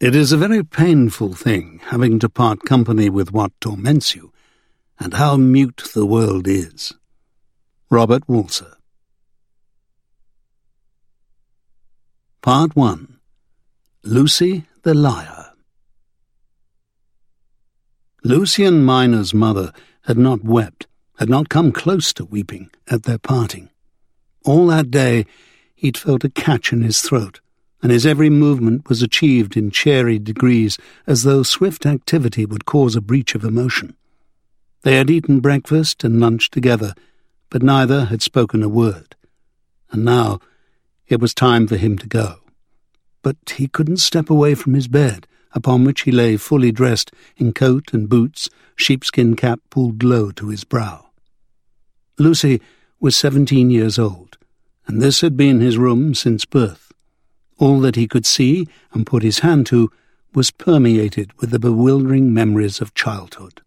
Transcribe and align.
It 0.00 0.14
is 0.14 0.30
a 0.30 0.36
very 0.36 0.62
painful 0.62 1.34
thing 1.34 1.80
having 1.86 2.20
to 2.20 2.28
part 2.28 2.62
company 2.62 3.10
with 3.10 3.32
what 3.32 3.50
torments 3.60 4.14
you, 4.14 4.32
and 5.00 5.14
how 5.14 5.36
mute 5.36 5.90
the 5.92 6.06
world 6.06 6.46
is. 6.46 6.94
Robert 7.90 8.24
Walser. 8.28 8.74
Part 12.42 12.76
1 12.76 13.18
Lucy 14.04 14.66
the 14.84 14.94
Liar 14.94 15.46
Lucien 18.22 18.84
Minor's 18.84 19.34
mother 19.34 19.72
had 20.02 20.16
not 20.16 20.44
wept, 20.44 20.86
had 21.18 21.28
not 21.28 21.48
come 21.48 21.72
close 21.72 22.12
to 22.12 22.24
weeping 22.24 22.70
at 22.86 23.02
their 23.02 23.18
parting. 23.18 23.68
All 24.44 24.68
that 24.68 24.92
day 24.92 25.26
he'd 25.74 25.98
felt 25.98 26.22
a 26.22 26.30
catch 26.30 26.72
in 26.72 26.82
his 26.82 27.00
throat, 27.00 27.40
and 27.82 27.92
his 27.92 28.06
every 28.06 28.30
movement 28.30 28.88
was 28.88 29.02
achieved 29.02 29.56
in 29.56 29.70
cheery 29.70 30.18
degrees, 30.18 30.78
as 31.06 31.22
though 31.22 31.42
swift 31.42 31.86
activity 31.86 32.44
would 32.44 32.64
cause 32.64 32.96
a 32.96 33.00
breach 33.00 33.34
of 33.34 33.44
emotion. 33.44 33.96
They 34.82 34.96
had 34.96 35.10
eaten 35.10 35.40
breakfast 35.40 36.04
and 36.04 36.20
lunch 36.20 36.50
together, 36.50 36.94
but 37.50 37.62
neither 37.62 38.06
had 38.06 38.22
spoken 38.22 38.62
a 38.62 38.68
word. 38.68 39.16
And 39.90 40.04
now 40.04 40.40
it 41.06 41.20
was 41.20 41.34
time 41.34 41.66
for 41.66 41.76
him 41.76 41.98
to 41.98 42.06
go. 42.06 42.40
But 43.22 43.36
he 43.56 43.68
couldn't 43.68 43.98
step 43.98 44.30
away 44.30 44.54
from 44.54 44.74
his 44.74 44.88
bed, 44.88 45.26
upon 45.52 45.84
which 45.84 46.02
he 46.02 46.12
lay 46.12 46.36
fully 46.36 46.70
dressed 46.70 47.10
in 47.36 47.52
coat 47.52 47.92
and 47.92 48.08
boots, 48.08 48.50
sheepskin 48.76 49.34
cap 49.34 49.60
pulled 49.70 50.02
low 50.02 50.30
to 50.32 50.48
his 50.48 50.64
brow. 50.64 51.06
Lucy 52.18 52.60
was 53.00 53.16
seventeen 53.16 53.70
years 53.70 53.98
old, 53.98 54.36
and 54.86 55.00
this 55.00 55.20
had 55.20 55.36
been 55.36 55.60
his 55.60 55.78
room 55.78 56.14
since 56.14 56.44
birth. 56.44 56.87
All 57.58 57.80
that 57.80 57.96
he 57.96 58.06
could 58.06 58.26
see 58.26 58.66
and 58.92 59.06
put 59.06 59.22
his 59.22 59.40
hand 59.40 59.66
to 59.66 59.90
was 60.34 60.50
permeated 60.50 61.32
with 61.40 61.50
the 61.50 61.58
bewildering 61.58 62.32
memories 62.32 62.80
of 62.80 62.94
childhood. 62.94 63.60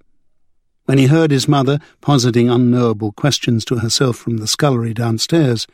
When 0.85 0.97
he 0.97 1.07
heard 1.07 1.31
his 1.31 1.47
mother 1.47 1.79
positing 2.01 2.49
unknowable 2.49 3.11
questions 3.11 3.63
to 3.65 3.79
herself 3.79 4.17
from 4.17 4.37
the 4.37 4.47
scullery 4.47 4.93
downstairs, 4.93 5.67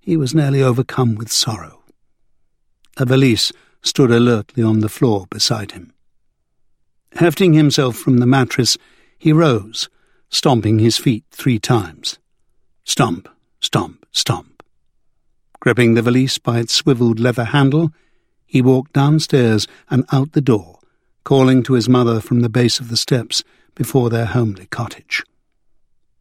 he 0.00 0.16
was 0.16 0.34
nearly 0.34 0.62
overcome 0.62 1.14
with 1.14 1.32
sorrow. 1.32 1.82
A 2.96 3.04
valise 3.04 3.52
stood 3.82 4.10
alertly 4.10 4.62
on 4.62 4.80
the 4.80 4.88
floor 4.88 5.26
beside 5.30 5.72
him. 5.72 5.92
Hefting 7.16 7.52
himself 7.52 7.96
from 7.96 8.18
the 8.18 8.26
mattress, 8.26 8.76
he 9.18 9.32
rose, 9.32 9.88
stomping 10.28 10.78
his 10.78 10.96
feet 10.96 11.24
three 11.30 11.58
times. 11.58 12.18
Stomp, 12.84 13.28
stomp, 13.60 14.04
stomp. 14.10 14.53
Gripping 15.64 15.94
the 15.94 16.02
valise 16.02 16.36
by 16.36 16.58
its 16.58 16.74
swiveled 16.74 17.18
leather 17.18 17.46
handle, 17.46 17.90
he 18.44 18.60
walked 18.60 18.92
downstairs 18.92 19.66
and 19.88 20.04
out 20.12 20.32
the 20.32 20.42
door, 20.42 20.78
calling 21.24 21.62
to 21.62 21.72
his 21.72 21.88
mother 21.88 22.20
from 22.20 22.40
the 22.40 22.50
base 22.50 22.80
of 22.80 22.90
the 22.90 22.98
steps 22.98 23.42
before 23.74 24.10
their 24.10 24.26
homely 24.26 24.66
cottage. 24.66 25.24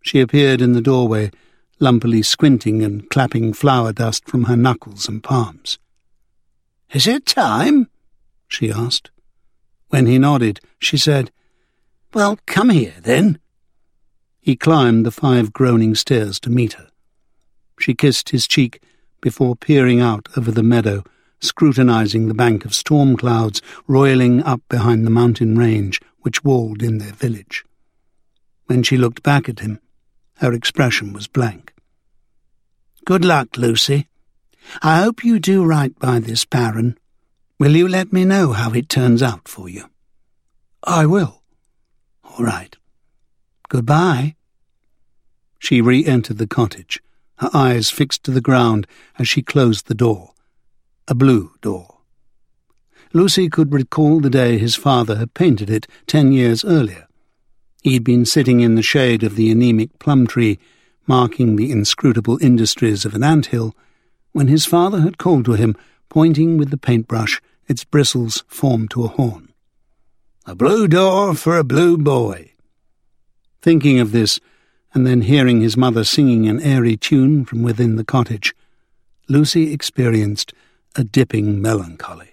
She 0.02 0.22
appeared 0.22 0.62
in 0.62 0.72
the 0.72 0.82
doorway, 0.82 1.30
lumpily 1.78 2.22
squinting 2.22 2.84
and 2.84 3.10
clapping 3.10 3.52
flour 3.52 3.92
dust 3.92 4.30
from 4.30 4.46
her 4.46 4.56
knuckles 4.56 5.10
and 5.10 5.22
palms. 5.22 5.78
Is 6.94 7.06
it 7.06 7.26
time? 7.26 7.90
she 8.48 8.72
asked. 8.72 9.12
When 9.90 10.06
he 10.06 10.18
nodded, 10.18 10.62
she 10.80 10.98
said, 10.98 11.32
Well, 12.14 12.40
come 12.46 12.70
here, 12.70 12.96
then. 13.02 13.40
He 14.40 14.56
climbed 14.56 15.06
the 15.06 15.12
five 15.12 15.52
groaning 15.52 15.96
stairs 15.96 16.40
to 16.40 16.50
meet 16.50 16.74
her. 16.74 16.88
She 17.78 17.94
kissed 17.94 18.30
his 18.30 18.48
cheek 18.48 18.82
before 19.24 19.56
peering 19.56 20.02
out 20.02 20.28
over 20.36 20.52
the 20.52 20.62
meadow, 20.62 21.02
scrutinizing 21.40 22.28
the 22.28 22.34
bank 22.34 22.66
of 22.66 22.76
storm 22.76 23.16
clouds 23.16 23.62
roiling 23.88 24.44
up 24.44 24.62
behind 24.68 25.06
the 25.06 25.10
mountain 25.10 25.58
range 25.58 26.02
which 26.24 26.44
walled 26.44 26.84
in 26.84 26.98
their 26.98 27.14
village. 27.14 27.64
When 28.66 28.84
she 28.84 28.98
looked 28.98 29.24
back 29.24 29.48
at 29.48 29.60
him, 29.60 29.80
her 30.40 30.52
expression 30.52 31.14
was 31.14 31.28
blank. 31.28 31.74
Good 33.06 33.24
luck, 33.24 33.56
Lucy. 33.56 34.10
I 34.82 35.02
hope 35.02 35.24
you 35.24 35.40
do 35.40 35.64
right 35.64 35.98
by 36.00 36.20
this 36.20 36.44
Baron. 36.44 36.98
Will 37.58 37.78
you 37.78 37.88
let 37.88 38.12
me 38.12 38.26
know 38.26 38.52
how 38.52 38.74
it 38.74 38.90
turns 38.90 39.24
out 39.24 39.48
for 39.48 39.70
you? 39.70 39.86
I 40.84 41.06
will. 41.06 41.44
All 42.26 42.44
right. 42.44 42.76
Goodbye. 43.70 44.36
She 45.60 45.80
re-entered 45.80 46.40
the 46.40 46.48
cottage 46.48 47.02
her 47.38 47.50
eyes 47.54 47.90
fixed 47.90 48.24
to 48.24 48.32
the 48.32 48.42
ground 48.42 48.88
as 49.18 49.28
she 49.28 49.42
closed 49.42 49.88
the 49.88 49.96
door. 49.96 50.34
A 51.08 51.16
blue 51.16 51.52
door. 51.62 51.98
Lucy 53.12 53.50
could 53.50 53.72
recall 53.72 54.20
the 54.20 54.30
day 54.30 54.58
his 54.58 54.76
father 54.76 55.18
had 55.18 55.34
painted 55.34 55.70
it 55.70 55.88
ten 56.08 56.32
years 56.32 56.66
earlier. 56.66 57.08
He'd 57.84 58.04
been 58.04 58.26
sitting 58.26 58.62
in 58.62 58.76
the 58.76 58.82
shade 58.82 59.24
of 59.24 59.36
the 59.36 59.52
anemic 59.52 60.00
plum 60.00 60.26
tree, 60.26 60.58
marking 61.06 61.56
the 61.56 61.72
inscrutable 61.72 62.40
industries 62.42 63.06
of 63.06 63.14
an 63.14 63.24
ant 63.24 63.48
hill, 63.48 63.76
when 64.32 64.48
his 64.48 64.66
father 64.66 65.02
had 65.02 65.18
called 65.18 65.46
to 65.46 65.54
him, 65.54 65.76
pointing 66.10 66.58
with 66.58 66.72
the 66.72 66.78
paintbrush, 66.78 67.42
its 67.68 67.84
bristles 67.84 68.44
formed 68.48 68.90
to 68.92 69.04
a 69.04 69.10
horn. 69.10 69.54
A 70.46 70.56
blue 70.56 70.88
door 70.88 71.36
for 71.36 71.58
a 71.58 71.64
blue 71.64 71.98
boy. 71.98 72.52
Thinking 73.62 74.00
of 74.00 74.12
this, 74.12 74.40
and 74.94 75.08
then 75.08 75.22
hearing 75.22 75.62
his 75.62 75.76
mother 75.76 76.04
singing 76.04 76.48
an 76.48 76.62
airy 76.62 76.96
tune 76.96 77.46
from 77.46 77.64
within 77.64 77.96
the 77.96 78.04
cottage, 78.04 78.54
Lucy 79.28 79.74
experienced 79.74 80.54
a 80.96 81.04
dipping 81.04 81.62
melancholy. 81.62 82.30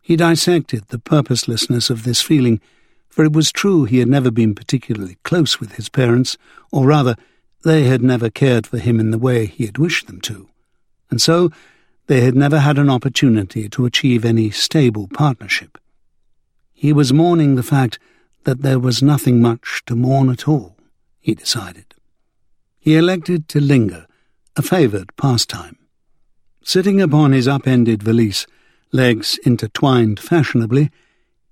He 0.00 0.16
dissected 0.16 0.88
the 0.88 0.98
purposelessness 0.98 1.90
of 1.90 2.04
this 2.04 2.22
feeling, 2.22 2.60
for 3.08 3.24
it 3.24 3.32
was 3.32 3.52
true 3.52 3.84
he 3.84 3.98
had 3.98 4.08
never 4.08 4.30
been 4.30 4.54
particularly 4.54 5.16
close 5.22 5.60
with 5.60 5.72
his 5.72 5.88
parents, 5.88 6.38
or 6.70 6.86
rather, 6.86 7.16
they 7.64 7.84
had 7.84 8.02
never 8.02 8.30
cared 8.30 8.66
for 8.66 8.78
him 8.78 9.00
in 9.00 9.10
the 9.10 9.18
way 9.18 9.46
he 9.46 9.66
had 9.66 9.78
wished 9.78 10.06
them 10.06 10.20
to, 10.20 10.48
and 11.10 11.20
so 11.20 11.50
they 12.06 12.20
had 12.20 12.36
never 12.36 12.60
had 12.60 12.78
an 12.78 12.88
opportunity 12.88 13.68
to 13.68 13.84
achieve 13.84 14.24
any 14.24 14.50
stable 14.50 15.08
partnership. 15.08 15.76
He 16.72 16.92
was 16.92 17.12
mourning 17.12 17.56
the 17.56 17.64
fact 17.64 17.98
that 18.44 18.62
there 18.62 18.78
was 18.78 19.02
nothing 19.02 19.42
much 19.42 19.82
to 19.86 19.96
mourn 19.96 20.30
at 20.30 20.46
all 20.46 20.75
he 21.26 21.34
decided. 21.34 21.92
He 22.78 22.94
elected 22.96 23.48
to 23.48 23.60
linger, 23.60 24.06
a 24.54 24.62
favoured 24.62 25.10
pastime. 25.16 25.76
Sitting 26.62 27.02
upon 27.02 27.32
his 27.32 27.48
upended 27.48 28.00
valise, 28.00 28.46
legs 28.92 29.36
intertwined 29.44 30.20
fashionably, 30.20 30.88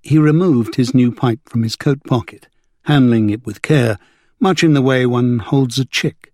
he 0.01 0.17
removed 0.17 0.75
his 0.75 0.93
new 0.93 1.11
pipe 1.11 1.41
from 1.49 1.63
his 1.63 1.75
coat 1.75 2.01
pocket, 2.05 2.47
handling 2.83 3.29
it 3.29 3.45
with 3.45 3.61
care, 3.61 3.99
much 4.39 4.63
in 4.63 4.73
the 4.73 4.81
way 4.81 5.05
one 5.05 5.39
holds 5.39 5.77
a 5.77 5.83
chick. 5.83 6.31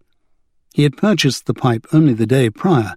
He 0.76 0.84
had 0.84 0.96
purchased 0.96 1.48
the 1.48 1.56
pipe 1.56 1.88
only 1.92 2.14
the 2.14 2.28
day 2.28 2.52
prior. 2.52 2.94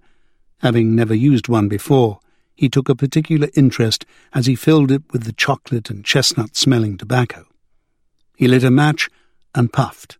Having 0.59 0.95
never 0.95 1.15
used 1.15 1.47
one 1.47 1.67
before, 1.67 2.19
he 2.53 2.69
took 2.69 2.87
a 2.87 2.93
particular 2.93 3.47
interest 3.55 4.05
as 4.31 4.45
he 4.45 4.55
filled 4.55 4.91
it 4.91 5.01
with 5.11 5.23
the 5.23 5.33
chocolate 5.33 5.89
and 5.89 6.05
chestnut-smelling 6.05 6.99
tobacco. 6.99 7.47
He 8.37 8.47
lit 8.47 8.63
a 8.63 8.69
match 8.69 9.09
and 9.55 9.73
puffed 9.73 10.19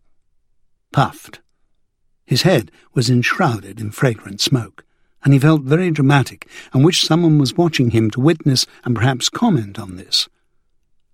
puffed. 0.96 1.40
His 2.24 2.40
head 2.40 2.70
was 2.94 3.10
enshrouded 3.10 3.82
in 3.82 3.90
fragrant 3.90 4.40
smoke, 4.40 4.82
and 5.22 5.34
he 5.34 5.38
felt 5.38 5.60
very 5.60 5.90
dramatic 5.90 6.48
and 6.72 6.82
wished 6.82 7.04
someone 7.04 7.36
was 7.36 7.54
watching 7.54 7.90
him 7.90 8.10
to 8.12 8.18
witness 8.20 8.64
and 8.82 8.96
perhaps 8.96 9.28
comment 9.28 9.78
on 9.78 9.96
this. 9.96 10.26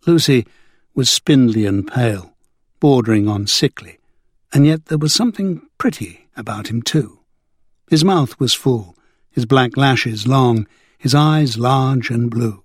Lucy 0.07 0.47
was 0.95 1.11
spindly 1.11 1.67
and 1.67 1.85
pale, 1.85 2.33
bordering 2.79 3.27
on 3.27 3.49
sickly, 3.49 3.99
and 4.53 4.65
yet 4.65 4.87
there 4.87 4.99
was 4.99 5.13
something 5.13 5.63
pretty 5.79 6.29
about 6.37 6.69
him 6.69 6.81
too. 6.81 7.19
His 7.91 8.05
mouth 8.05 8.39
was 8.39 8.55
full, 8.55 8.97
his 9.33 9.47
black 9.47 9.77
lashes 9.77 10.29
long, 10.29 10.69
his 10.97 11.13
eyes 11.13 11.59
large 11.59 12.09
and 12.09 12.31
blue. 12.31 12.63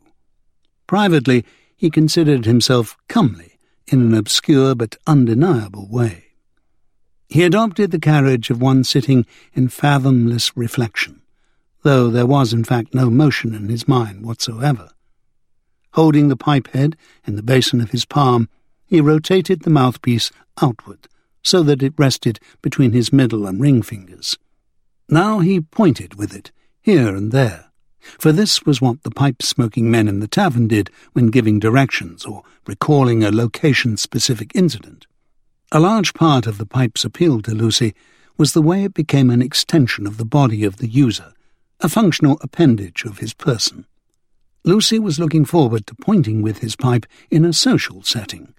Privately, 0.86 1.44
he 1.76 1.90
considered 1.90 2.46
himself 2.46 2.96
comely 3.10 3.58
in 3.88 4.02
an 4.02 4.14
obscure 4.14 4.76
but 4.76 4.98
undeniable 5.08 5.88
way. 5.90 6.27
He 7.30 7.44
adopted 7.44 7.92
the 7.92 8.00
carriage 8.00 8.50
of 8.50 8.62
one 8.62 8.84
sitting 8.84 9.26
in 9.54 9.68
fathomless 9.68 10.56
reflection, 10.56 11.22
though 11.84 12.10
there 12.10 12.26
was 12.26 12.54
in 12.54 12.64
fact 12.64 12.94
no 12.94 13.10
motion 13.10 13.54
in 13.54 13.68
his 13.68 13.88
mind 13.88 14.26
whatsoever. 14.26 14.90
Holding 15.94 16.30
the 16.30 16.38
pipe 16.38 16.70
head 16.70 16.96
in 17.26 17.36
the 17.36 17.44
basin 17.44 17.82
of 17.82 17.92
his 17.92 18.06
palm, 18.06 18.50
he 18.86 19.02
rotated 19.02 19.64
the 19.64 19.70
mouthpiece 19.70 20.32
outward, 20.62 21.08
so 21.44 21.64
that 21.64 21.84
it 21.84 21.94
rested 21.98 22.40
between 22.62 22.94
his 22.94 23.12
middle 23.12 23.46
and 23.46 23.60
ring 23.60 23.82
fingers. 23.82 24.38
Now 25.10 25.40
he 25.40 25.60
pointed 25.60 26.16
with 26.16 26.34
it, 26.34 26.52
here 26.82 27.16
and 27.16 27.32
there, 27.32 27.72
for 28.00 28.32
this 28.32 28.64
was 28.64 28.82
what 28.82 29.04
the 29.04 29.12
pipe-smoking 29.12 29.92
men 29.92 30.08
in 30.08 30.22
the 30.22 30.28
tavern 30.28 30.68
did 30.68 30.90
when 31.12 31.28
giving 31.28 31.60
directions 31.60 32.26
or 32.26 32.44
recalling 32.66 33.24
a 33.24 33.32
location-specific 33.32 34.52
incident. 34.56 35.08
A 35.74 35.82
large 35.82 36.14
part 36.14 36.48
of 36.48 36.58
the 36.58 36.66
pipe's 36.66 37.04
appeal 37.04 37.42
to 37.42 37.54
Lucy 37.54 37.94
was 38.38 38.54
the 38.54 38.62
way 38.62 38.86
it 38.86 38.94
became 38.94 39.30
an 39.30 39.42
extension 39.42 40.08
of 40.08 40.16
the 40.16 40.24
body 40.24 40.64
of 40.64 40.78
the 40.78 40.88
user, 40.88 41.34
a 41.82 41.90
functional 41.90 42.38
appendage 42.42 43.04
of 43.04 43.18
his 43.18 43.34
person. 43.34 43.86
Lucy 44.64 44.98
was 44.98 45.20
looking 45.20 45.44
forward 45.44 45.86
to 45.88 45.96
pointing 45.96 46.42
with 46.42 46.60
his 46.60 46.78
pipe 46.78 47.06
in 47.30 47.44
a 47.44 47.52
social 47.52 48.02
setting. 48.02 48.54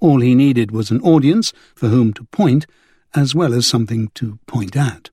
All 0.00 0.20
he 0.20 0.34
needed 0.34 0.72
was 0.72 0.90
an 0.90 1.00
audience 1.02 1.52
for 1.76 1.88
whom 1.88 2.12
to 2.14 2.24
point, 2.24 2.66
as 3.14 3.36
well 3.36 3.54
as 3.54 3.64
something 3.64 4.10
to 4.14 4.40
point 4.48 4.76
at. 4.76 5.10